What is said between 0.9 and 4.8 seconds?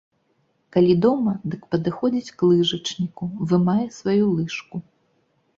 дома, дык падыходзіць к лыжачніку, вымае сваю лыжку.